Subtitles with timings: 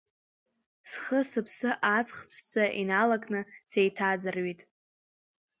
[0.89, 4.61] Схы-сыԥсы аҵх ҵәца иналакны сеиҭаӡырҩит.